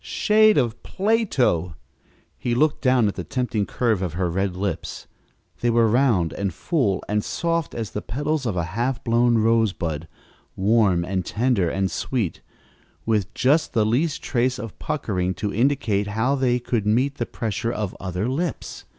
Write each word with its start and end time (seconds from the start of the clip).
Shade 0.03 0.57
of 0.57 0.81
Plato! 0.81 1.75
He 2.35 2.55
looked 2.55 2.81
down 2.81 3.07
at 3.07 3.13
the 3.13 3.23
tempting 3.23 3.67
curve 3.67 4.01
of 4.01 4.13
her 4.13 4.31
red 4.31 4.55
lips. 4.55 5.05
They 5.59 5.69
were 5.69 5.87
round 5.87 6.33
and 6.33 6.51
full 6.51 7.03
and 7.07 7.23
soft 7.23 7.75
as 7.75 7.91
the 7.91 8.01
petals 8.01 8.47
of 8.47 8.57
a 8.57 8.63
half 8.73 9.03
blown 9.03 9.37
rosebud, 9.37 10.07
warm 10.55 11.05
and 11.05 11.23
tender 11.23 11.69
and 11.69 11.91
sweet, 11.91 12.41
with 13.05 13.31
just 13.35 13.73
the 13.73 13.85
least 13.85 14.23
trace 14.23 14.57
of 14.57 14.79
puckering 14.79 15.35
to 15.35 15.53
indicate 15.53 16.07
how 16.07 16.33
they 16.33 16.57
could 16.57 16.87
meet 16.87 17.19
the 17.19 17.27
pressure 17.27 17.71
of 17.71 17.95
other 17.99 18.27
lips. 18.27 18.85